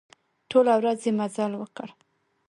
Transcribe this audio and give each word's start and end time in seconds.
ټوله 0.49 0.73
ورځ 0.79 0.99
يې 1.07 1.11
مزل 1.19 1.51
وکړ. 1.57 1.89